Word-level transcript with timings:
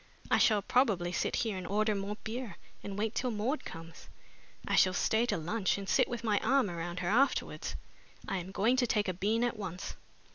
I 0.31 0.39
shall 0.39 0.63
probably 0.63 1.11
sit 1.11 1.35
here 1.45 1.55
and 1.57 1.67
order 1.67 1.93
more 1.93 2.15
beer 2.23 2.57
and 2.83 2.97
wait 2.97 3.13
till 3.13 3.29
Maud 3.29 3.63
comes; 3.63 4.09
I 4.67 4.73
shall 4.75 4.95
stay 4.95 5.27
to 5.27 5.37
lunch 5.37 5.77
and 5.77 5.87
sit 5.87 6.07
with 6.07 6.23
my 6.23 6.39
arm 6.39 6.71
around 6.71 7.01
her 7.01 7.09
afterwards! 7.09 7.75
I 8.27 8.37
am 8.37 8.49
going 8.51 8.77
to 8.77 8.87
take 8.87 9.07
a 9.07 9.13
bean 9.13 9.43
at 9.43 9.57
once." 9.57 9.93